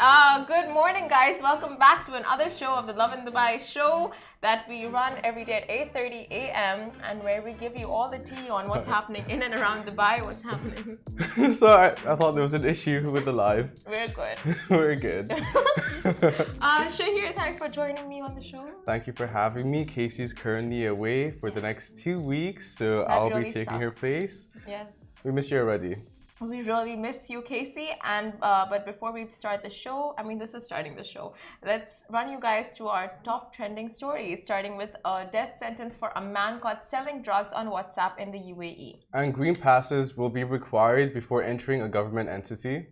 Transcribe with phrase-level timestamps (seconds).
[0.00, 1.42] Uh, good morning, guys.
[1.42, 5.54] Welcome back to another show of the Lovin Dubai show that we run every day
[5.54, 6.92] at 8:30 a.m.
[7.02, 10.24] and where we give you all the tea on what's happening in and around Dubai.
[10.24, 11.54] What's happening?
[11.60, 13.70] so I, I thought there was an issue with the live.
[13.88, 14.38] We're good.
[14.70, 15.32] We're good.
[15.32, 18.64] uh, Shahir, thanks for joining me on the show.
[18.86, 19.84] Thank you for having me.
[19.84, 23.82] Casey's currently away for the next two weeks, so That I'll really be taking sucks.
[23.82, 24.46] her place.
[24.76, 24.90] Yes.
[25.24, 25.96] We miss you already.
[26.40, 27.90] We really miss you, Casey.
[28.04, 31.34] And uh, but before we start the show, I mean, this is starting the show.
[31.64, 36.10] Let's run you guys through our top trending stories, starting with a death sentence for
[36.16, 38.38] a man caught selling drugs on WhatsApp in the.
[38.48, 39.00] UAE.
[39.12, 42.86] And green passes will be required before entering a government entity.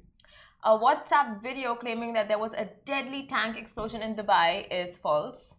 [0.65, 5.55] A WhatsApp video claiming that there was a deadly tank explosion in Dubai is false.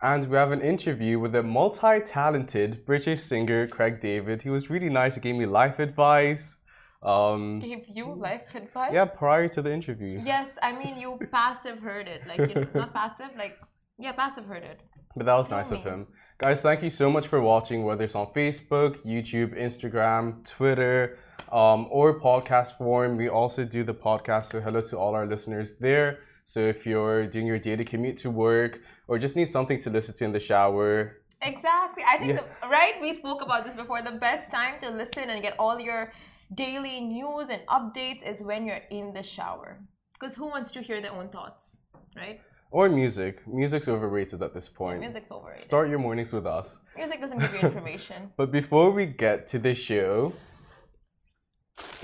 [0.00, 4.42] And we have an interview with a multi-talented British singer, Craig David.
[4.42, 5.16] He was really nice.
[5.16, 6.56] He gave me life advice.
[7.02, 8.90] Um, Gave you life advice?
[8.92, 10.20] yeah, prior to the interview.
[10.24, 13.56] Yes, I mean you passive heard it, like you know, not passive, like
[13.98, 14.80] yeah, passive heard it.
[15.16, 16.06] But that was nice of him.
[16.38, 21.18] Guys, thank you so much for watching, whether it's on Facebook, YouTube, Instagram, Twitter,
[21.50, 23.16] um, or podcast form.
[23.16, 26.20] We also do the podcast, so hello to all our listeners there.
[26.44, 30.14] So if you're doing your daily commute to work or just need something to listen
[30.16, 32.02] to in the shower, Exactly.
[32.04, 32.40] I think Yeah.
[32.62, 32.94] the, right.
[33.00, 34.02] We spoke about this before.
[34.02, 36.12] The best time to listen and get all your
[36.54, 39.80] daily news and updates is when you're in the shower.
[40.18, 41.76] Because who wants to hear their own thoughts,
[42.16, 42.40] right?
[42.70, 43.46] or music.
[43.46, 45.00] Music's overrated at this point.
[45.00, 45.62] Music's overrated.
[45.62, 46.78] Start your mornings with us.
[46.96, 48.30] Music doesn't give you information.
[48.36, 50.32] But before we get to the show,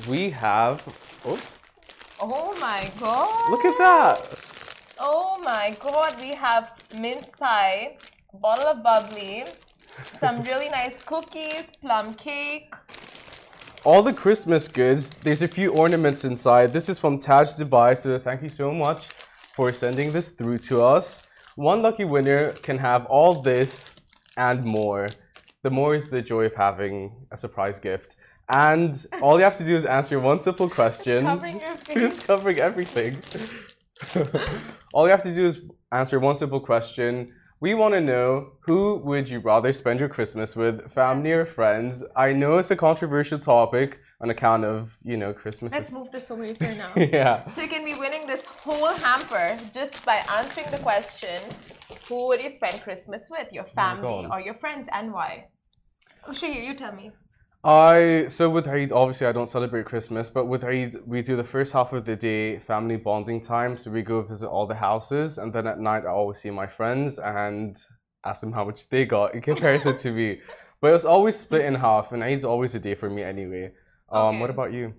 [0.08, 0.82] we have.
[1.26, 1.40] Oh,
[2.20, 3.50] oh my god!
[3.50, 4.96] look at that!
[4.98, 6.20] Oh my god!
[6.20, 7.96] We have mince pie,
[8.40, 9.44] bottle of bubbly,
[10.18, 12.72] some really nice cookies, plum cake.
[13.84, 15.10] All the Christmas goods.
[15.22, 16.72] There's a few ornaments inside.
[16.72, 19.08] This is from Taj Dubai, so thank you so much
[19.54, 21.22] for sending this through to us.
[21.56, 24.00] One lucky winner can have all this
[24.36, 25.08] and more.
[25.62, 28.16] The more is the joy of having a surprise gift.
[28.48, 31.24] And all you have to do is answer one simple question.
[31.24, 33.22] covering your it's covering everything.
[34.94, 35.60] all you have to do is
[35.92, 37.32] answer one simple question.
[37.64, 42.04] We want to know who would you rather spend your Christmas with, family or friends?
[42.14, 46.12] I know it's a controversial topic on account of, you know, Christmas Let's is move
[46.12, 46.92] this over here now.
[46.94, 47.50] Yeah.
[47.52, 51.40] So you can be winning this whole hamper just by answering the question
[52.06, 53.50] Who would you spend Christmas with?
[53.50, 54.32] Your oh family God.
[54.32, 55.46] or your friends and why?
[56.28, 57.12] Oh, Shahir, you tell me.
[57.64, 61.44] I so with Eid, obviously I don't celebrate Christmas, but with Eid we do the
[61.44, 63.78] first half of the day family bonding time.
[63.78, 66.66] So we go visit all the houses, and then at night I always see my
[66.66, 67.74] friends and
[68.26, 70.40] ask them how much they got in comparison to me.
[70.82, 73.72] But it's always split in half, and Eid's always a day for me anyway.
[74.10, 74.92] Um, what about you?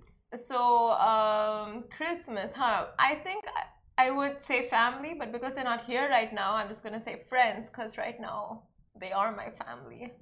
[0.47, 2.87] So, um, Christmas, huh?
[2.97, 3.45] I think
[3.97, 6.99] I, I would say family, but because they're not here right now, I'm just gonna
[6.99, 8.63] say friends, because right now
[8.99, 10.13] they are my family.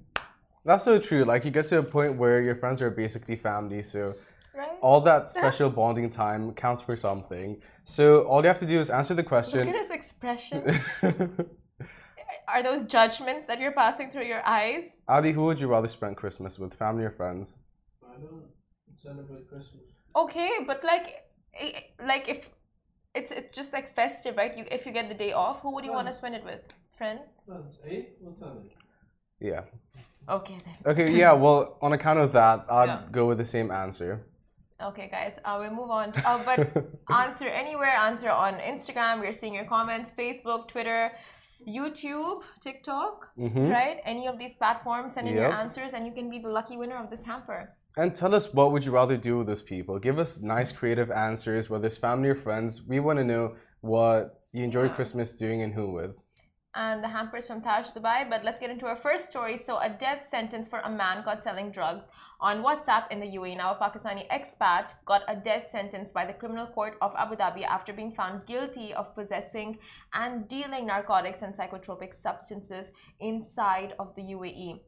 [0.64, 1.24] That's so true.
[1.24, 4.14] Like you get to a point where your friends are basically family, so
[4.56, 4.78] Right?
[4.80, 7.60] all that special bonding time counts for something.
[7.84, 9.58] So all you have to do is answer the question.
[9.58, 9.80] Look question.
[9.80, 11.50] at his expression.
[12.48, 14.96] Are those judgments that you're passing through your eyes?
[15.08, 17.56] Ali, who would you rather spend Christmas with, family or friends?
[18.04, 18.44] I don't
[19.02, 19.82] celebrate Christmas.
[20.14, 21.24] Okay, but like,
[22.00, 22.50] like if
[23.14, 24.56] it's it's just like festive, right?
[24.56, 26.60] You if you get the day off, who would you want to spend it with?
[26.98, 27.28] Friends?
[27.46, 28.02] Friends, eh?
[28.20, 28.70] What time?
[29.40, 29.62] Yeah.
[30.28, 30.74] Okay then.
[30.92, 33.02] Okay, yeah, well, on account of that, I'd Yeah.
[33.12, 34.26] go with the same answer.
[34.82, 36.12] Okay, guys, uh, we'll move on.
[36.26, 36.58] Uh, but
[37.10, 39.20] answer anywhere, answer on Instagram.
[39.20, 41.12] We're seeing your comments, Facebook, Twitter,
[41.66, 43.98] YouTube, TikTok, hmm right?
[44.04, 46.96] Any of these platforms, send in your answers, and you can be the lucky winner
[47.02, 47.70] of this hamper.
[47.96, 49.98] And tell us what would you rather do with those people.
[50.00, 52.82] Give us nice, creative answers, whether it's family or friends.
[52.82, 54.94] We want to know what you enjoy Yeah.
[54.94, 56.10] Christmas doing and who with.
[56.74, 58.28] And the hampers from Taj Dubai.
[58.28, 59.56] But let's get into our first story.
[59.56, 62.04] So, a death sentence for a man caught selling drugs
[62.40, 63.56] on WhatsApp in the UAE.
[63.56, 67.64] Now, a Pakistani expat got a death sentence by the criminal court of Abu Dhabi
[67.64, 69.78] after being found guilty of possessing
[70.14, 72.90] and dealing narcotics and psychotropic substances
[73.20, 74.80] inside of the UAE.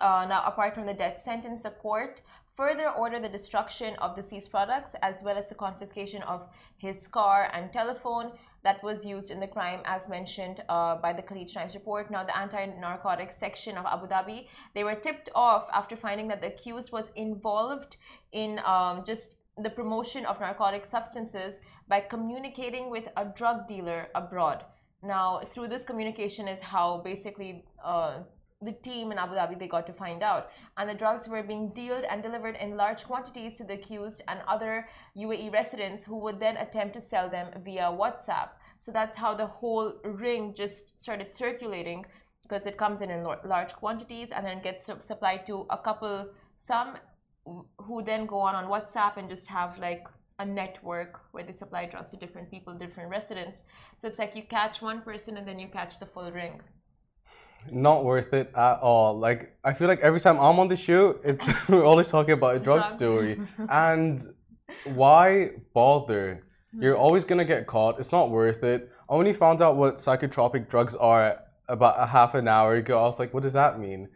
[0.00, 2.20] Uh, now, apart from the death sentence, the court
[2.58, 7.06] further ordered the destruction of the seized products as well as the confiscation of his
[7.06, 8.32] car and telephone
[8.64, 12.10] that was used in the crime, as mentioned uh, by the Khaleej Times report.
[12.10, 16.48] Now, the anti-narcotics section of Abu Dhabi, they were tipped off after finding that the
[16.48, 17.96] accused was involved
[18.32, 19.32] in um, just
[19.62, 21.58] the promotion of narcotic substances
[21.88, 24.64] by communicating with a drug dealer abroad.
[25.02, 28.18] Now, through this communication is how basically uh,
[28.62, 31.70] the team in Abu Dhabi they got to find out, and the drugs were being
[31.70, 36.40] dealed and delivered in large quantities to the accused and other UAE residents who would
[36.40, 38.48] then attempt to sell them via WhatsApp.
[38.78, 42.04] So that's how the whole ring just started circulating
[42.42, 46.96] because it comes in in large quantities and then gets supplied to a couple some
[47.78, 50.06] who then go on on WhatsApp and just have like
[50.40, 53.64] a network where they supply drugs to different people, different residents.
[53.98, 56.60] So it's like you catch one person and then you catch the full ring.
[57.70, 59.18] Not worth it at all.
[59.18, 62.56] Like I feel like every time I'm on the show, it's we're always talking about
[62.56, 62.94] a drug Drugs.
[62.94, 63.40] story.
[63.68, 64.20] and
[64.84, 66.44] why bother?
[66.78, 67.00] You're Hmm.
[67.02, 67.98] always gonna get caught.
[67.98, 68.90] It's not worth it.
[69.08, 71.38] I only found out what psychotropic drugs are
[71.68, 72.98] about a half an hour ago.
[72.98, 74.08] I was like, what does that mean?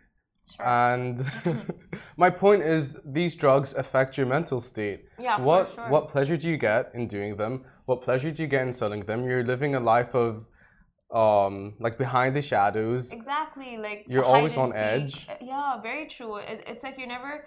[0.50, 0.66] Sure.
[0.66, 1.24] And
[2.16, 5.04] my point is, these drugs affect your mental state.
[5.18, 5.88] Yeah, what sure.
[5.88, 7.64] what pleasure do you get in doing them?
[7.86, 9.24] What pleasure do you get in selling them?
[9.24, 10.44] You're living a life of,
[11.12, 13.12] um, like behind the shadows.
[13.12, 15.28] Exactly, like You're always on edge.
[15.40, 16.36] Yeah, very true.
[16.36, 17.46] It, it's like you're never.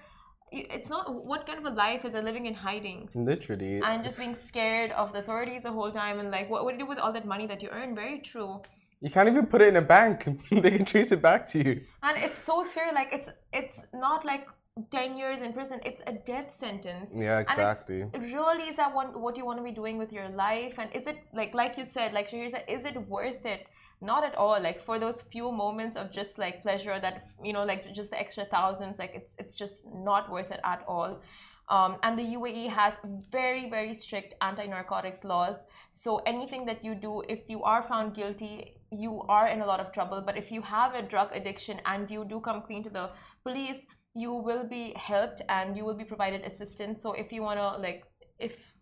[0.51, 3.81] It's not what kind of a life is a living in hiding Literally.
[3.83, 6.77] and just being scared of the authorities the whole time and like what, what do
[6.77, 7.95] you do with all that money that you earn?
[7.95, 8.61] Very true.
[9.01, 10.25] You can't even put it in a bank.
[10.51, 11.81] they can trace it back to you.
[12.03, 12.93] And it's so scary.
[12.93, 14.47] Like it's it's not like
[14.91, 15.79] ten years in prison.
[15.85, 17.11] It's a death sentence.
[17.15, 18.03] Yeah, exactly.
[18.13, 20.73] really, is that what, what you want to be doing with your life?
[20.77, 23.67] And is it like like you said, like Shahir said, is it worth it?
[24.01, 24.61] Not at all.
[24.61, 28.19] Like for those few moments of just like pleasure that you know, like just the
[28.19, 31.21] extra thousands, like it's it's just not worth it at all.
[31.69, 32.97] Um, and the UAE has
[33.31, 35.55] very very strict anti-narcotics laws.
[35.93, 39.79] So anything that you do, if you are found guilty, you are in a lot
[39.79, 40.21] of trouble.
[40.21, 43.09] But if you have a drug addiction and you do come clean to the
[43.43, 43.85] police,
[44.15, 47.01] you will be helped and you will be provided assistance.
[47.01, 48.05] So if you wanna like,
[48.39, 48.73] if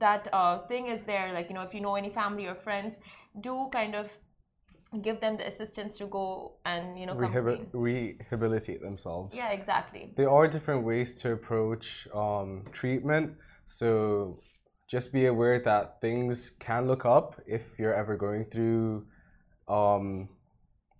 [0.00, 2.96] that uh, thing is there, like you know, if you know any family or friends,
[3.40, 4.10] do kind of
[5.02, 9.36] give them the assistance to go and you know Rehabil- rehabilitate themselves.
[9.36, 10.12] Yeah, exactly.
[10.16, 13.34] There are different ways to approach um, treatment.
[13.66, 14.40] So
[14.88, 19.06] just be aware that things can look up if you're ever going through.
[19.68, 20.28] Um,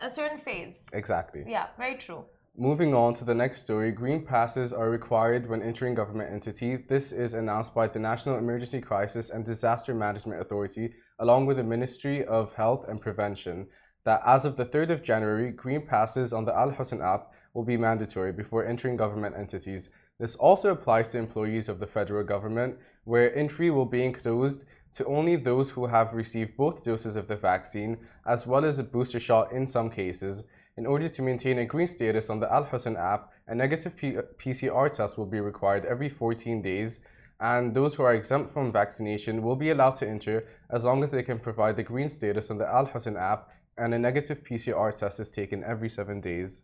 [0.01, 0.83] A certain phase.
[0.93, 1.45] exactly.
[1.47, 2.25] Yeah, very true.
[2.59, 6.77] Moving on to the next story, green passes are required when entering government entity.
[6.77, 11.63] This is announced by the National Emergency Crisis and Disaster Management Authority, along with the
[11.63, 13.67] Ministry of Health and Prevention,
[14.07, 17.63] that as of the 3rd of January, green passes on the Al Hosn app will
[17.63, 19.91] be mandatory before entering government entities.
[20.19, 24.63] This also applies to employees of the federal government, where entry will be enclosed
[24.93, 28.83] to only those who have received both doses of the vaccine, as well as a
[28.83, 30.45] booster shot in some cases.
[30.79, 34.19] In order to maintain a green status on the Al Hosn app, a negative P-
[34.39, 37.01] PCR test will be required every 14 days,
[37.41, 41.11] and those who are exempt from vaccination will be allowed to enter as long as
[41.11, 44.95] they can provide the green status on the Al Hosn app, and a negative PCR
[44.95, 46.61] test is taken every seven days.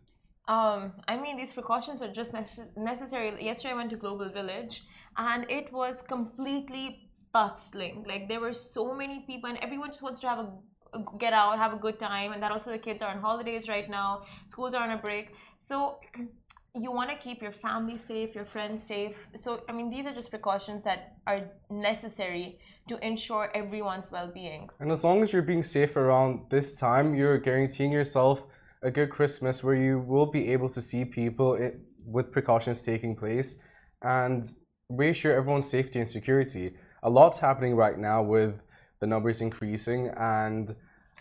[0.47, 3.43] Um, I mean, these precautions are just necess- necessary.
[3.43, 4.83] Yesterday, I went to Global Village,
[5.17, 8.05] and it was completely bustling.
[8.07, 10.51] Like there were so many people, and everyone just wants to have a
[11.19, 13.89] get out, have a good time, and that also the kids are on holidays right
[13.89, 14.23] now.
[14.49, 15.29] Schools are on a break,
[15.61, 15.97] so
[16.75, 19.15] you want to keep your family safe, your friends safe.
[19.35, 22.59] So I mean, these are just precautions that are necessary
[22.89, 24.69] to ensure everyone's well-being.
[24.79, 28.43] And as long as you're being safe around this time, you're guaranteeing yourself
[28.81, 31.71] a good Christmas where you will be able to see people i
[32.05, 33.55] with precautions taking place
[34.01, 34.51] and
[34.89, 36.75] reassure everyone's safety and security.
[37.03, 38.59] A lot's happening right now with
[39.03, 40.73] the number is increasing, and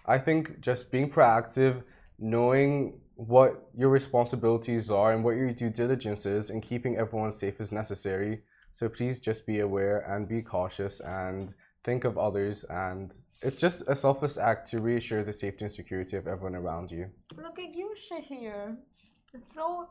[0.07, 1.83] I think just being proactive,
[2.17, 7.61] knowing what your responsibilities are and what your due diligence is, and keeping everyone safe
[7.61, 8.43] is necessary.
[8.71, 13.83] So please just be aware and be cautious and think of others and it's just
[13.89, 17.11] a selfless act to reassure the safety and security of everyone around you.
[17.37, 18.77] Look at you, Shahir.
[19.35, 19.89] It's so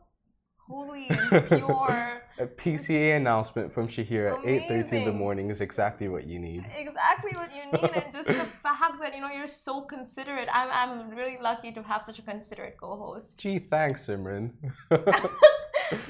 [0.72, 2.22] holy and pure.
[2.40, 6.66] A PCA announcement from Shahir at 8:30 in the morning is exactly what you need.
[6.86, 10.50] exactly what you need, and just the fact that you know you're so considerate.
[10.51, 13.38] I'm I'm really lucky to have such a considerate co-host.
[13.42, 14.51] Gee, thanks, Simran.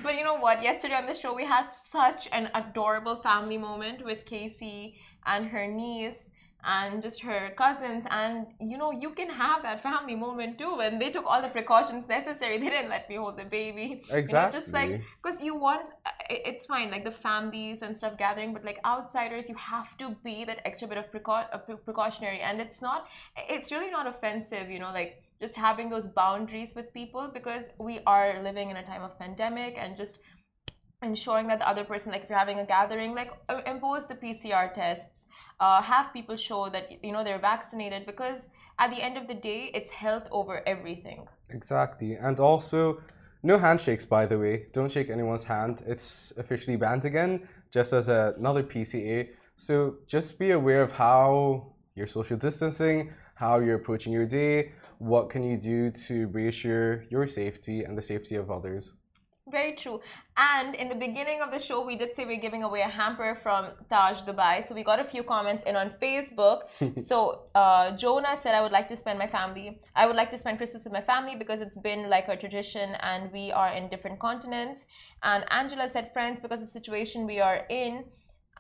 [0.03, 0.61] But you know what?
[0.61, 5.65] Yesterday on the show, we had such an adorable family moment with Casey and her
[5.65, 6.30] niece
[6.63, 8.05] and just her cousins.
[8.09, 10.79] And you know, you can have that family moment too.
[10.81, 12.59] And they took all the precautions necessary.
[12.61, 14.03] They didn't let me hold the baby.
[14.09, 15.83] You know, just like because you want
[16.29, 20.45] it's fine like the families and stuff gathering but like outsiders you have to be
[20.45, 23.07] that extra bit of precau- uh, precautionary and it's not
[23.49, 27.99] it's really not offensive you know like just having those boundaries with people because we
[28.05, 30.19] are living in a time of pandemic and just
[31.01, 34.15] ensuring that the other person like if you're having a gathering like uh, impose the
[34.15, 35.25] pcr tests
[35.59, 38.45] uh, have people show that you know they're vaccinated because
[38.81, 41.27] at the end of the day, it's health over everything.
[41.49, 42.15] Exactly.
[42.15, 42.99] And also,
[43.43, 44.65] no handshakes, by the way.
[44.73, 45.83] Don't shake anyone's hand.
[45.85, 49.29] It's officially banned again, just as a- another PCA.
[49.55, 55.29] So just be aware of how you're social distancing, how you're approaching your day, what
[55.29, 58.95] can you do to reassure your safety and the safety of others.
[59.51, 59.99] Very true.
[60.37, 63.37] And in the beginning of the show, we did say we're giving away a hamper
[63.43, 64.65] from Taj Dubai.
[64.67, 66.59] So we got a few comments in on Facebook.
[67.09, 69.81] so uh, Jonah said, I would like to spend my family.
[69.95, 72.95] I would like to spend Christmas with my family because it's been like a tradition
[73.01, 74.85] and we are in different continents.
[75.23, 78.05] And Angela said, friends, because the situation we are in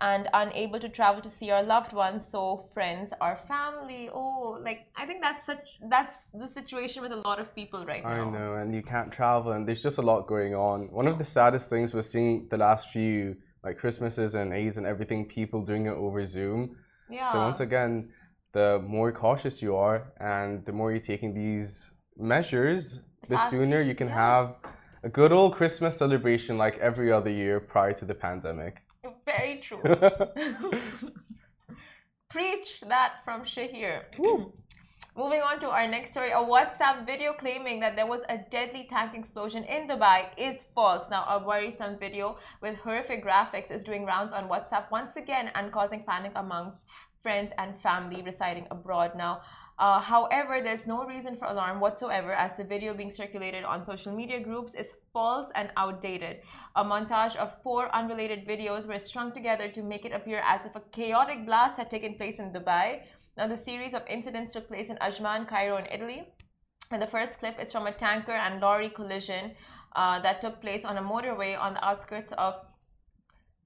[0.01, 2.27] and unable to travel to see our loved ones.
[2.27, 4.09] So friends are family.
[4.11, 8.03] Oh, like I think that's such that's the situation with a lot of people right
[8.05, 8.29] I now.
[8.29, 10.91] know, and you can't travel, and there's just a lot going on.
[10.91, 14.87] One of the saddest things we're seeing the last few like Christmases and Aids and
[14.87, 16.77] everything, people doing it over Zoom.
[17.09, 17.31] Yeah.
[17.31, 18.09] So once again,
[18.53, 23.81] the more cautious you are, and the more you're taking these measures, the Fast- sooner
[23.81, 24.17] you can yes.
[24.17, 24.55] have
[25.03, 28.81] a good old Christmas celebration like every other year prior to the pandemic.
[29.41, 29.81] Very true.
[32.29, 34.03] Preach that from Shahir.
[35.17, 38.87] Moving on to our next story, a WhatsApp video claiming that there was a deadly
[38.89, 41.09] tank explosion in Dubai is false.
[41.09, 45.71] Now, a worrisome video with horrific graphics is doing rounds on WhatsApp once again and
[45.73, 46.85] causing panic amongst
[47.21, 49.11] friends and family residing abroad.
[49.17, 49.41] Now,
[49.81, 54.15] uh, however, there's no reason for alarm whatsoever as the video being circulated on social
[54.15, 56.41] media groups is false and outdated.
[56.75, 60.75] A montage of four unrelated videos were strung together to make it appear as if
[60.75, 63.01] a chaotic blast had taken place in Dubai.
[63.37, 66.27] Now, the series of incidents took place in Ajman, Cairo, in Italy.
[66.91, 69.55] And the first clip is from a tanker and lorry collision
[69.95, 72.53] uh, that took place on a motorway on the outskirts of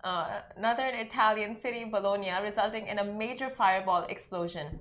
[0.05, 4.79] uh, northern Italian city Bologna, resulting in a major fireball explosion.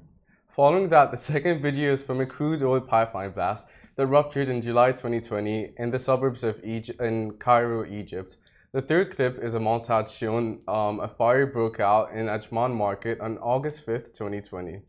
[0.54, 4.62] Following that, the second video is from a crude oil pipeline blast that ruptured in
[4.62, 8.36] July 2020 in the suburbs of Egypt, in Cairo, Egypt.
[8.72, 13.20] The third clip is a montage showing um, a fire broke out in Ajman Market
[13.20, 14.82] on August 5th, 2020.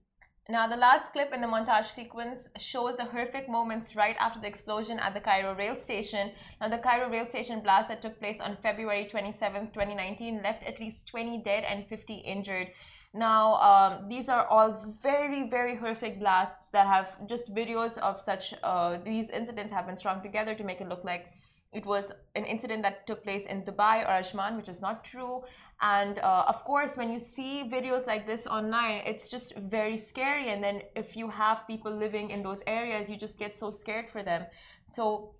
[0.49, 4.45] Now, the last clip in the montage sequence shows the horrific moments right after the
[4.45, 6.33] explosion at the Cairo rail station.
[6.61, 10.79] Now, the Cairo rail station blast that took place on February 27, 2019, left at
[10.79, 12.67] least 20 dead and 50 injured.
[13.15, 18.53] Now, um, these are all very, very horrific blasts that have just videos of such,
[18.61, 21.27] uh, these incidents have been strung together to make it look like
[21.71, 25.43] it was an incident that took place in Dubai or Ajman, which is not true.
[25.81, 30.49] And uh, of course, when you see videos like this online, it's just very scary.
[30.49, 34.09] And then if you have people living in those areas, you just get so scared
[34.09, 34.45] for them.
[34.89, 35.35] So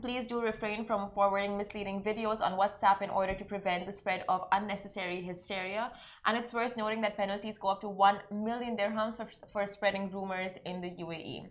[0.00, 4.24] please do refrain from forwarding misleading videos on WhatsApp in order to prevent the spread
[4.28, 5.92] of unnecessary hysteria.
[6.26, 10.10] And it's worth noting that penalties go up to 1 million dirhams for, for spreading
[10.10, 11.48] rumors in the UAE.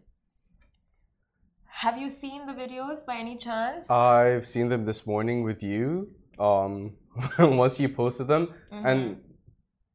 [1.70, 3.90] Have you seen the videos by any chance?
[3.90, 6.10] I've seen them this morning with you.
[6.40, 6.94] Um,
[7.40, 9.18] once you posted them, and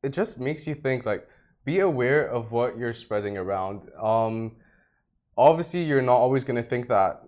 [0.02, 1.26] it just makes you think like,
[1.64, 3.88] be aware of what you're spreading around.
[4.00, 4.56] Um,
[5.36, 7.22] obviously, you're not always going to think that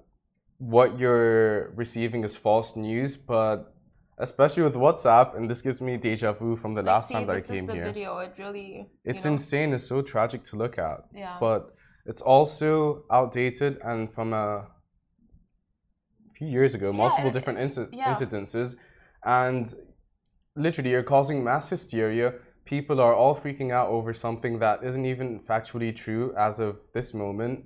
[0.58, 3.74] what you're receiving is false news, but
[4.18, 7.26] especially with WhatsApp, and this gives me deja vu from the Like, last see, time
[7.26, 7.84] that I came the here.
[7.84, 8.18] video.
[8.18, 9.72] It really, It's know, insane.
[9.72, 11.00] It's so tragic to look at.
[11.12, 11.36] Yeah.
[11.40, 11.74] But
[12.06, 14.68] it's also outdated and from a
[16.36, 18.12] few years ago, multiple it- different inci- yeah.
[18.12, 18.76] incidences.
[19.24, 19.72] And
[20.56, 22.34] literally, you're causing mass hysteria.
[22.64, 27.12] People are all freaking out over something that isn't even factually true as of this
[27.14, 27.64] moment.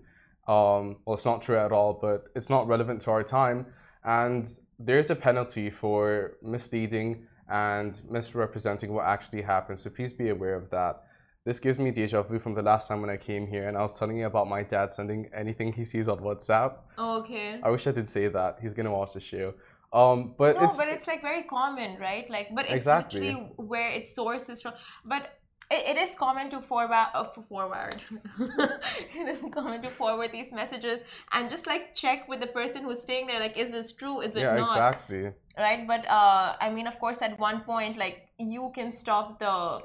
[0.48, 3.66] Um, well, it's not true at all, but it's not relevant to our time.
[4.04, 9.78] And there's a penalty for misleading and misrepresenting what actually happened.
[9.80, 11.02] So please be aware of that.
[11.44, 13.82] This gives me deja vu from the last time when I came here and I
[13.82, 16.76] was telling you about my dad sending anything he sees on WhatsApp.
[16.98, 17.60] Oh, okay.
[17.62, 18.58] I wish I did say that.
[18.60, 19.54] He's gonna watch the show.
[19.92, 22.28] Um, but No, it's but it's like very common, right?
[22.28, 23.20] Like, but it's Exactly.
[23.20, 24.74] literally where its source is from.
[25.06, 25.37] But
[25.70, 28.00] it, it is common to forward, uh, forward.
[28.40, 31.00] it is common to forward these messages
[31.32, 33.40] and just like check with the person who's staying there.
[33.40, 34.20] Like, is this true?
[34.20, 34.70] Is it yeah, not?
[34.70, 35.30] exactly.
[35.58, 35.86] Right?
[35.86, 39.80] But uh, I mean, of course, at one point, like you can stop the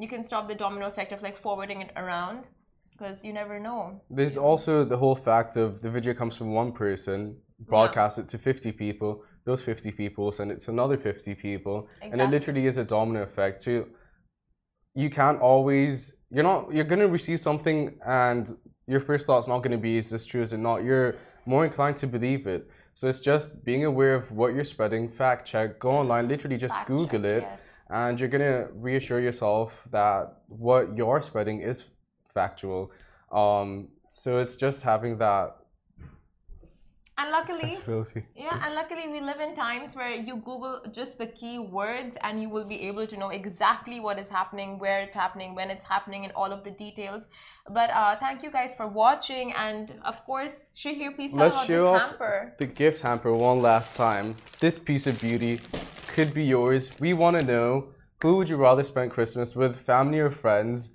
[0.00, 2.44] you can stop the domino effect of like forwarding it around
[2.92, 4.00] because you never know.
[4.10, 8.38] There's also the whole fact of the video comes from one person, broadcast it to
[8.38, 12.78] 50 people, those 50 people send it to another 50 people, and it literally is
[12.78, 13.60] a domino effect.
[13.60, 13.86] So
[14.98, 18.52] you can't always, you're not, you're gonna receive something and
[18.88, 20.82] your first thought's not gonna be, is this true, is it not?
[20.82, 21.14] You're
[21.46, 22.68] more inclined to believe it.
[22.94, 26.74] So it's just being aware of what you're spreading, fact check, go online, literally just
[26.74, 27.60] Fact Google check, it, yes.
[27.90, 31.84] and you're gonna reassure yourself that what you're spreading is
[32.34, 32.90] factual.
[33.30, 35.58] Um, so it's just having that
[37.18, 37.76] And luckily.
[38.36, 42.40] Yeah, and luckily we live in times where you Google just the key words and
[42.40, 45.84] you will be able to know exactly what is happening, where it's happening, when it's
[45.84, 47.24] happening, and all of the details.
[47.68, 51.66] But uh, thank you guys for watching, and of course, Shahir, please tell Let's about
[51.66, 52.54] show this hamper.
[52.58, 54.36] the gift hamper one last time.
[54.60, 55.60] This piece of beauty
[56.06, 56.92] could be yours.
[57.00, 57.88] We want to know
[58.22, 60.90] who would you rather spend Christmas with, family or friends?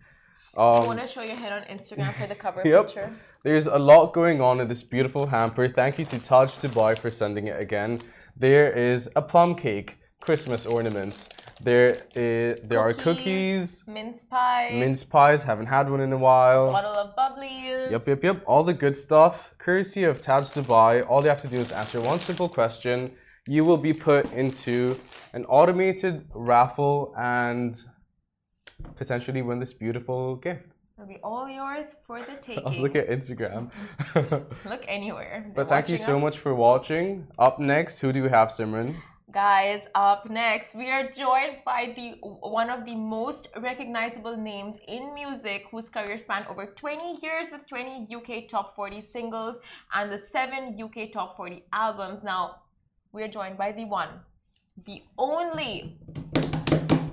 [0.56, 2.86] I Um, want to show your head on Instagram for the cover Yep.
[2.88, 3.10] picture.
[3.44, 5.68] There's a lot going on in this beautiful hamper.
[5.68, 8.00] Thank you to Taj Dubai for sending it again.
[8.38, 11.28] There is a plum cake, Christmas ornaments.
[11.62, 15.44] There is, there are cookies, mince pie, mince pies.
[15.44, 16.72] Haven't had one in a while.
[16.72, 17.92] bottle of bubblies.
[17.92, 18.44] Yep, yep, yep.
[18.46, 20.92] All the good stuff, courtesy of Taj Dubai.
[21.10, 23.12] All you have to do is answer one simple question.
[23.48, 24.98] You will be put into
[25.34, 27.76] an automated raffle and
[28.96, 30.66] potentially win this beautiful gift.
[30.98, 32.64] It'll be all yours for the taking.
[32.64, 33.72] Let's look at Instagram.
[34.66, 35.52] Look anywhere.
[35.56, 36.22] but thank you so us.
[36.22, 37.28] much for watching.
[37.40, 38.96] Up next, who do we have, Simran?
[39.32, 45.12] Guys, up next, we are joined by the one of the most recognizable names in
[45.16, 49.58] music whose career spanned over 20 years with 20 UK top 40 singles
[49.96, 52.22] and the 7 UK top 40 albums.
[52.22, 52.58] Now,
[53.12, 54.10] we are joined by the one,
[54.86, 55.98] the only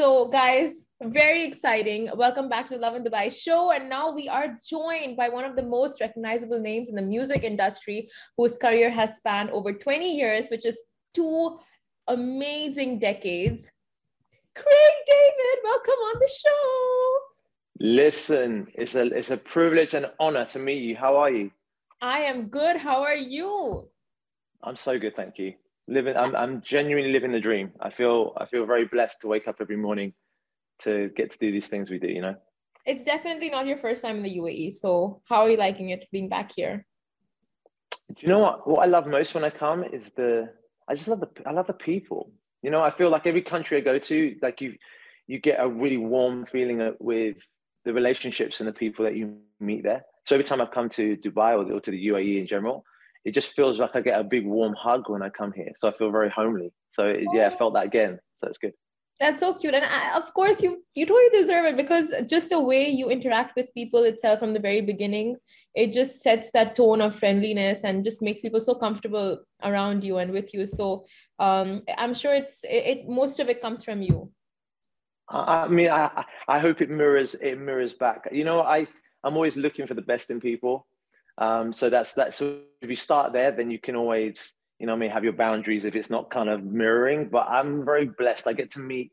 [0.00, 2.08] So, guys, very exciting.
[2.16, 3.70] Welcome back to the Lovin Dubai show.
[3.70, 7.42] And now we are joined by one of the most recognizable names in the music
[7.44, 10.80] industry, whose career has spanned over 20 years, which is
[11.12, 11.58] two
[12.08, 13.70] amazing decades.
[14.54, 17.18] Craig David, welcome on the show.
[17.78, 20.96] Listen, it's a it's a privilege and honor to meet you.
[20.96, 21.50] How are you?
[22.00, 22.78] I am good.
[22.78, 23.90] How are you?
[24.62, 25.56] I'm so good, thank you.
[25.90, 27.72] Living, I'm I'm genuinely living the dream.
[27.80, 30.14] I feel I feel very blessed to wake up every morning
[30.84, 32.06] to get to do these things we do.
[32.06, 32.36] You know.
[32.86, 34.72] It's definitely not your first time in the UAE.
[34.72, 36.86] So, how are you liking it being back here?
[38.08, 38.68] Do you know what?
[38.68, 40.50] What I love most when I come is the
[40.88, 42.32] I just love the I love the people.
[42.62, 44.76] You know, I feel like every country I go to, like you
[45.26, 47.36] you get a really warm feeling with
[47.84, 50.02] the relationships and the people that you meet there.
[50.24, 52.84] So every time I've come to Dubai or, or to the UAE in general,
[53.24, 55.70] it just feels like I get a big warm hug when I come here.
[55.76, 56.72] So I feel very homely.
[56.92, 58.18] So it- yeah, I felt that again.
[58.38, 58.72] So it's good.
[59.18, 62.58] That's so cute, and I, of course you you totally deserve it because just the
[62.58, 65.36] way you interact with people itself from the very beginning,
[65.74, 70.16] it just sets that tone of friendliness and just makes people so comfortable around you
[70.16, 70.66] and with you.
[70.66, 71.04] So
[71.38, 74.32] um, I'm sure it's it, it most of it comes from you.
[75.28, 78.26] I, I mean, I, I- I hope it mirrors it mirrors back.
[78.32, 78.86] You know, I
[79.22, 80.86] I'm always looking for the best in people.
[81.40, 84.94] Um, so that's that's so if you start there, then you can always you know,
[84.94, 87.28] I mean, have your boundaries if it's not kind of mirroring.
[87.28, 88.48] But I'm very blessed.
[88.48, 89.12] I get to meet,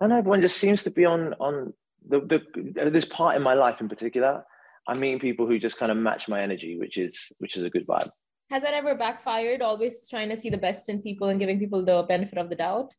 [0.00, 1.72] and everyone just seems to be on on
[2.06, 4.44] the the this part in my life in particular.
[4.88, 7.70] I'm meeting people who just kind of match my energy, which is which is a
[7.70, 8.10] good vibe.
[8.50, 9.62] Has that ever backfired?
[9.62, 12.56] Always trying to see the best in people and giving people the benefit of the
[12.56, 12.92] doubt.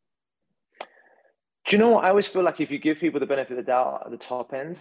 [1.68, 2.06] Do you know what?
[2.06, 4.18] I always feel like if you give people the benefit of the doubt at the
[4.18, 4.80] top end,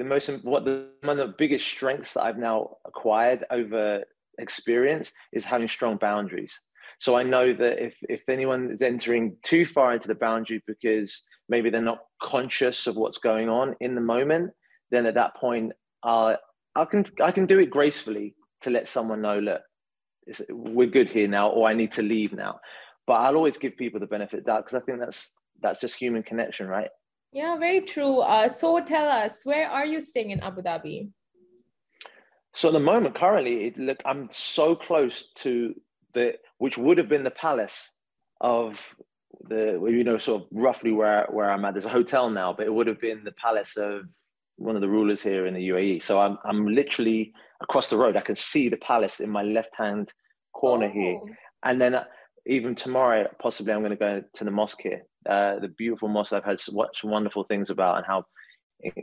[0.00, 4.02] the most what the one of the biggest strengths that I've now acquired over
[4.38, 6.58] experience is having strong boundaries.
[7.00, 11.22] So I know that if if anyone is entering too far into the boundary because
[11.50, 14.52] maybe they're not conscious of what's going on in the moment,
[14.90, 16.36] then at that point, uh,
[16.74, 19.60] I can I can do it gracefully to let someone know, look,
[20.48, 22.58] we're good here now, or I need to leave now.
[23.06, 25.94] But I'll always give people the benefit of doubt because I think that's that's just
[25.94, 26.88] human connection, right?
[27.32, 28.18] Yeah, very true.
[28.20, 31.10] Uh, so tell us, where are you staying in Abu Dhabi?
[32.52, 35.74] So at the moment, currently, it, look, I'm so close to
[36.12, 37.92] the which would have been the palace
[38.40, 38.96] of
[39.48, 41.74] the you know sort of roughly where where I'm at.
[41.74, 44.02] There's a hotel now, but it would have been the palace of
[44.56, 46.02] one of the rulers here in the UAE.
[46.02, 48.16] So I'm I'm literally across the road.
[48.16, 50.12] I can see the palace in my left hand
[50.52, 51.28] corner here, Oh.
[51.62, 51.94] and then
[52.46, 56.32] even tomorrow, possibly I'm going to go to the mosque here, uh, the beautiful mosque
[56.32, 58.24] I've heard such wonderful things about, and how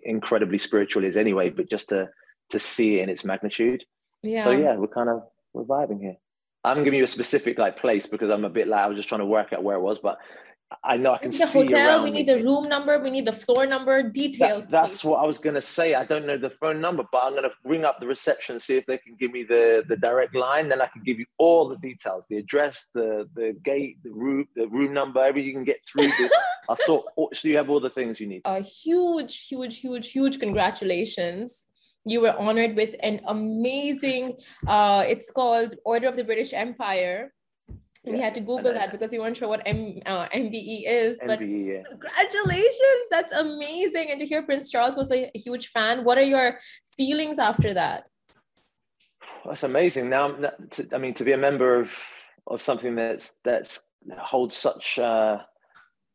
[0.03, 1.49] incredibly spiritual it is anyway.
[1.49, 2.09] But just to
[2.49, 3.83] to see it in its magnitude.
[4.23, 4.43] Yeah.
[4.43, 5.23] So yeah, we're kind of
[5.53, 6.15] we're vibing here.
[6.63, 9.09] I'm giving you a specific like place because I'm a bit like I was just
[9.09, 10.17] trying to work out where it was, but
[10.83, 12.17] I know I can the see hotel, around we me.
[12.17, 14.63] need the room number, we need the floor number, details.
[14.65, 15.95] That, that's what I was gonna say.
[15.95, 18.85] I don't know the phone number, but I'm gonna ring up the reception, see if
[18.85, 20.67] they can give me the, the direct line.
[20.67, 24.45] Then I can give you all the details, the address, the the gate, the room,
[24.55, 26.07] the room number, everything you can get through.
[26.07, 26.29] The,
[26.69, 27.01] I saw,
[27.33, 28.41] so you have all the things you need.
[28.43, 31.65] a huge, huge, huge, huge congratulations.
[32.03, 37.33] You were honored with an amazing, uh, it's called Order of the British Empire.
[38.05, 41.19] We Yeah, had to Google that because we weren't sure what M, uh, MBE is,
[41.25, 41.81] but yeah.
[41.89, 43.03] congratulations.
[43.09, 44.11] That's amazing.
[44.11, 46.03] And to hear Prince Charles was a huge fan.
[46.03, 46.59] What are your
[46.95, 48.05] feelings after that?
[49.45, 50.09] That's amazing.
[50.09, 51.93] Now, I'm not- to, I mean, to be a member of
[52.47, 53.81] of something that's that's
[54.19, 55.39] holds such uh,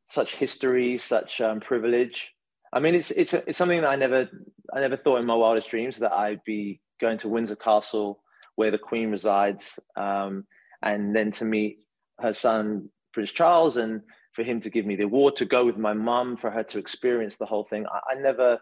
[0.08, 2.30] such history, such um, privilege.
[2.72, 4.28] I mean, it's it's it's something that I never
[4.72, 8.22] I never thought in my wildest dreams that I'd be going to Windsor Castle,
[8.56, 10.46] where the Queen resides, um,
[10.82, 11.78] and then to meet
[12.20, 15.76] her son Prince Charles, and for him to give me the award to go with
[15.76, 17.86] my mum, for her to experience the whole thing.
[17.86, 18.58] I, I never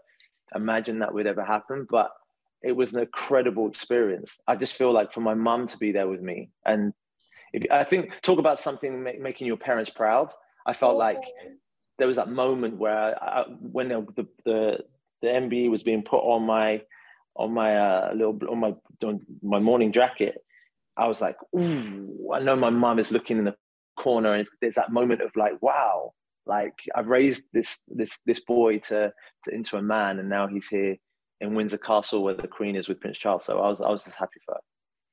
[0.54, 2.10] imagined that would ever happen, but
[2.62, 4.38] it was an incredible experience.
[4.46, 6.92] I just feel like for my mum to be there with me, and
[7.52, 10.32] if, I think talk about something ma- making your parents proud.
[10.66, 11.22] I felt like
[11.98, 14.78] there was that moment where I, I, when the, the the
[15.22, 16.82] the MBE was being put on my
[17.36, 20.42] on my uh, little on my on my morning jacket,
[20.96, 23.56] I was like, ooh, I know my mom is looking in the
[23.98, 26.12] corner, and there's that moment of like, wow,
[26.46, 29.12] like I've raised this this this boy to,
[29.44, 30.96] to into a man, and now he's here
[31.40, 33.44] in Windsor Castle where the Queen is with Prince Charles.
[33.44, 34.60] So I was I was just happy for her.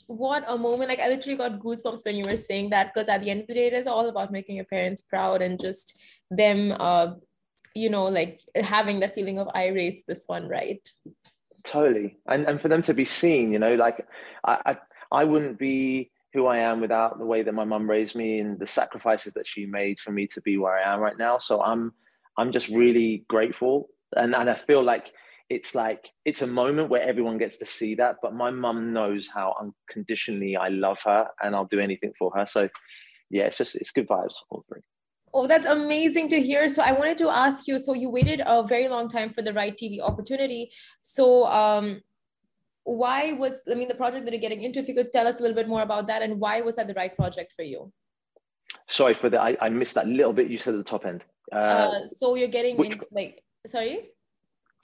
[0.08, 3.22] what a moment like i literally got goosebumps when you were saying that because at
[3.22, 6.00] the end of the day it is all about making your parents proud and just
[6.32, 7.08] them uh
[7.76, 10.94] you know like having that feeling of i raised this one right
[11.66, 14.08] totally and and for them to be seen you know like
[14.46, 14.78] I, I
[15.12, 18.60] i wouldn't be who i am without the way that my mum raised me and
[18.60, 21.62] the sacrifices that she made for me to be where i am right now so
[21.62, 21.92] i'm
[22.38, 25.12] i'm just really grateful and and i feel like
[25.50, 29.30] it's like it's a moment where everyone gets to see that but my mum knows
[29.34, 32.68] how unconditionally i love her and i'll do anything for her so
[33.30, 34.82] yeah it's just it's good vibes all three
[35.34, 36.70] Oh, that's amazing to hear.
[36.70, 39.54] So I wanted to ask you, so you waited a very long time for the
[39.54, 40.72] right TV opportunity.
[41.02, 42.02] So um
[42.88, 45.40] why was I mean the project that you're getting into, if you could tell us
[45.40, 47.92] a little bit more about that and why was that the right project for you?
[48.90, 51.24] sorry for that I, I missed that little bit you said at the top end
[51.52, 54.10] uh, Uh, so you're getting which- in like sorry?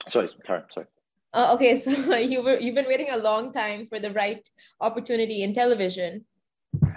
[0.08, 0.86] sorry karen sorry
[1.34, 4.44] Uh, okay, so you were you've been waiting a long time for the right
[4.88, 6.10] opportunity in television.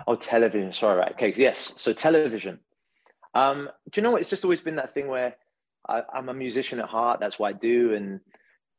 [0.07, 0.71] Oh, television.
[0.81, 1.13] Sorry, right.
[1.15, 1.57] Okay, yes.
[1.83, 2.59] So television.
[3.41, 4.21] Um, do you know what?
[4.21, 5.31] It's just always been that thing where
[5.93, 7.17] I, I'm a musician at heart.
[7.23, 7.79] That's what I do.
[7.97, 8.07] And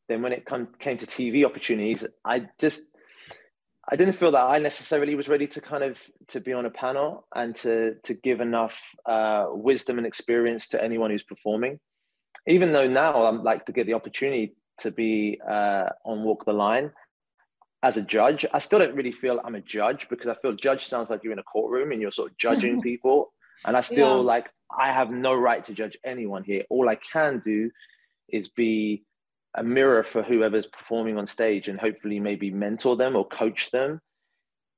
[0.08, 2.82] then when it come, came to TV opportunities, I just
[3.90, 6.70] I didn't feel that I necessarily was ready to kind of to be on a
[6.70, 11.78] panel and to to give enough uh, wisdom and experience to anyone who's performing.
[12.46, 16.52] Even though now I'm like to get the opportunity to be uh, on Walk the
[16.52, 16.92] Line
[17.82, 20.86] as a judge, I still don't really feel I'm a judge because I feel judge
[20.86, 23.32] sounds like you're in a courtroom and you're sort of judging people.
[23.66, 24.32] And I still Yeah.
[24.34, 26.64] like I have no right to judge anyone here.
[26.70, 27.70] All I can do
[28.28, 29.04] is be
[29.54, 34.00] a mirror for whoever's performing on stage and hopefully maybe mentor them or coach them.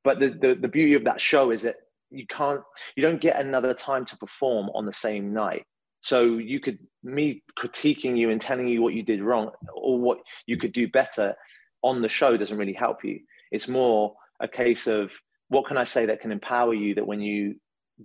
[0.05, 1.77] But the, the, the beauty of that show is that
[2.11, 2.61] you can't
[2.97, 5.65] you don't get another time to perform on the same night.
[6.01, 10.19] So you could me critiquing you and telling you what you did wrong or what
[10.47, 11.35] you could do better
[11.83, 13.21] on the show doesn't really help you.
[13.53, 15.13] It's more a case of
[15.49, 17.57] what can I say that can empower you that when you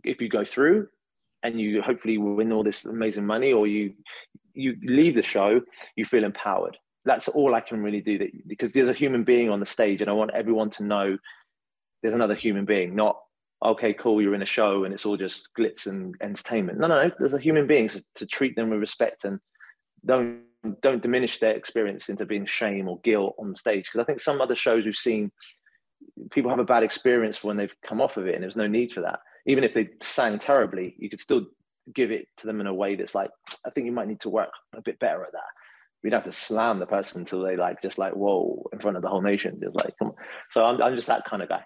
[0.04, 0.88] if you go through
[1.41, 3.93] and you hopefully win all this amazing money or you
[4.56, 5.62] you leave the show,
[5.96, 6.78] you feel empowered.
[7.06, 10.02] That's all I can really do that because there's a human being on the stage
[10.02, 11.18] and I want everyone to know
[12.02, 13.20] there's another human being, not
[13.63, 16.80] okay, cool, you're in a show and it's all just glitz and entertainment.
[16.80, 17.12] No, no, no.
[17.20, 19.39] There's a human being so to treat them with respect and
[20.06, 20.41] don't
[20.82, 23.86] don't diminish their experience into being shame or guilt on stage.
[23.86, 25.32] Because I think some other shows we've seen,
[26.32, 28.91] people have a bad experience when they've come off of it, and there's no need
[28.91, 29.20] for that.
[29.46, 31.46] Even if they sang terribly, you could still
[31.93, 33.30] give it to them in a way that's like,
[33.65, 35.41] I think you might need to work a bit better at that.
[36.04, 38.95] We don't have to slam the person until they like just like whoa in front
[38.95, 39.60] of the whole nation.
[39.63, 40.15] Just like come on.
[40.52, 41.63] So I'm I'm just that kind of guy.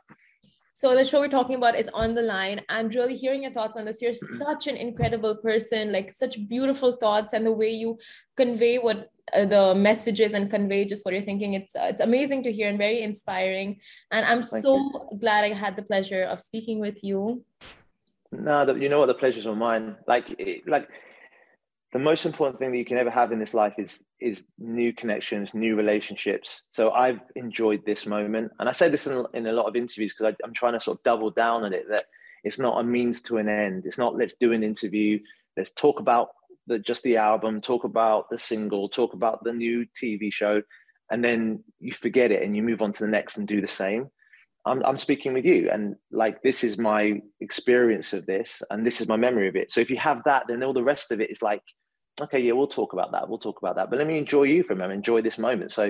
[0.80, 2.62] So the show we're talking about is on the line.
[2.70, 4.02] I'm really hearing your thoughts on this.
[4.02, 8.00] You're such an incredible person, like such beautiful thoughts, and the way you
[8.38, 11.56] convey what uh, the messages and convey just what you're thinking.
[11.56, 13.82] It's uh, it's amazing to hear and very inspiring.
[14.12, 17.44] And I'm Thank so glad I had the pleasure of speaking with you.
[18.32, 19.08] No, the, you know what?
[19.08, 19.96] The pleasures are mine.
[20.08, 20.88] Like, like
[21.92, 24.94] the most important thing that you can ever have in this life is is new
[24.94, 26.64] connections, new relationships.
[26.72, 30.14] So I've enjoyed this moment, and I say this in, in a lot of interviews
[30.14, 32.06] because I'm trying to sort of double down on it that
[32.44, 33.86] it's not a means to an end.
[33.86, 35.20] It's not let's do an interview,
[35.58, 36.30] let's talk about
[36.68, 40.62] the just the album, talk about the single, talk about the new TV show,
[41.12, 43.68] and then you forget it and you move on to the next and do the
[43.68, 44.10] same.
[44.66, 49.02] I'm, I'm speaking with you and like this is my experience of this and this
[49.02, 51.22] is my memory of it so if you have that then all the rest of
[51.22, 51.62] it is like
[52.20, 54.64] okay yeah we'll talk about that we'll talk about that but let me enjoy you
[54.64, 55.90] for a moment enjoy this moment so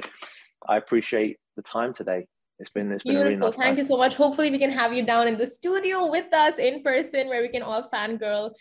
[0.67, 2.27] i appreciate the time today
[2.59, 3.29] it's been it's been Beautiful.
[3.29, 3.77] really nice Thank time.
[3.77, 4.15] you so much.
[4.15, 7.47] Hopefully, we can have you down in the studio with us in person where we
[7.47, 8.51] can all fangirl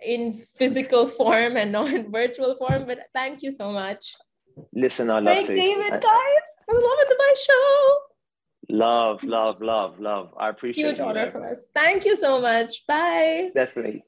[0.00, 2.86] in physical form and not in virtual form.
[2.86, 4.14] But thank you so much.
[4.72, 6.48] listen i love Craig David, guys.
[6.70, 7.96] I love it, my show.
[8.68, 11.40] Love love love love i appreciate Huge you, honor though.
[11.40, 11.66] for us.
[11.74, 12.86] Thank you so much.
[12.86, 13.50] Bye.
[13.54, 14.04] definitely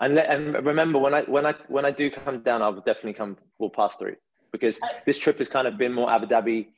[0.00, 3.14] and, let, and remember when i when i when i do come down i'll definitely
[3.14, 4.16] come we'll pass through
[4.52, 6.68] because this trip has kind of been more abu dhabi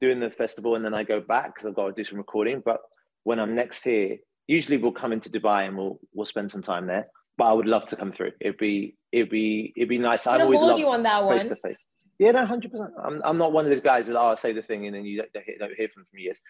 [0.00, 2.62] doing the festival and then i go back because i've got to do some recording
[2.64, 2.80] but
[3.24, 4.16] when i'm next here
[4.46, 7.06] usually we'll come into dubai and we'll we'll spend some time there
[7.38, 10.44] but i would love to come through it'd be it'd be it'd be nice gonna
[10.44, 11.38] always hold loved you on that one.
[11.38, 11.76] face to face
[12.18, 14.62] yeah no 100% I'm, I'm not one of those guys that oh, i'll say the
[14.62, 16.40] thing and then you don't, don't hear- don't hear from me for years.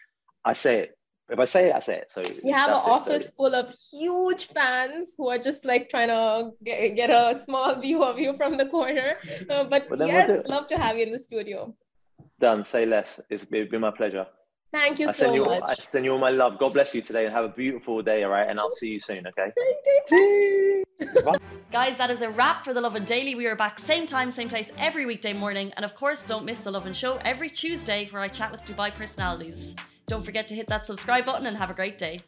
[0.45, 0.91] I say it.
[1.29, 2.09] If i say it i say it.
[2.15, 2.85] So We have an it.
[2.85, 7.35] So- office full of huge fans who are just like trying to get, get a
[7.47, 9.15] small view of you from the corner.
[9.51, 11.75] Uh, but Well, then we'll yes, love to have you in the studio.
[12.39, 12.65] done.
[12.65, 13.19] Say less.
[13.29, 14.27] It's been my pleasure
[14.73, 15.81] Thank you I so send you all, I much.
[15.81, 16.59] send you all my love.
[16.59, 18.49] God bless you today and have a beautiful day, all right?
[18.49, 19.53] And I'll see you soon, okay?
[21.73, 23.35] Guys, that is a wrap for The Lovin Daily.
[23.35, 25.73] We are back same time, same place every weekday morning.
[25.77, 28.95] And of course, don't miss The Lovin Show every Tuesday where I chat with Dubai
[28.95, 29.75] personalities.
[30.07, 32.21] Don't forget to hit that subscribe button and have a great day.